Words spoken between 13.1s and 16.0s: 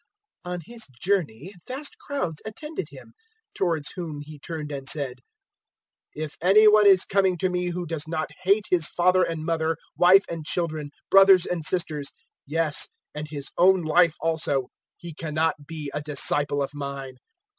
and his own life also, he cannot be